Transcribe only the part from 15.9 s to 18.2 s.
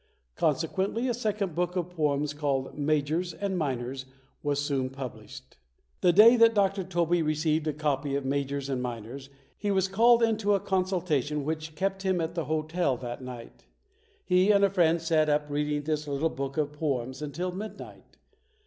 little book of poems until midnight.